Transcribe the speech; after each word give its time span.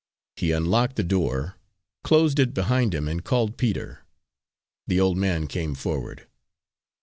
He 0.35 0.51
unlocked 0.51 0.95
the 0.95 1.03
door, 1.03 1.57
closed 2.03 2.39
it 2.39 2.55
behind 2.55 2.95
him, 2.95 3.07
and 3.07 3.23
called 3.23 3.55
Peter. 3.55 3.99
The 4.87 4.99
old 4.99 5.15
man 5.15 5.45
came 5.45 5.75
forward. 5.75 6.25